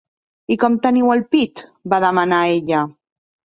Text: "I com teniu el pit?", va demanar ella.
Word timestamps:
"I 0.55 0.55
com 0.63 0.77
teniu 0.85 1.11
el 1.17 1.21
pit?", 1.35 1.63
va 1.95 2.01
demanar 2.07 2.43
ella. 2.57 2.83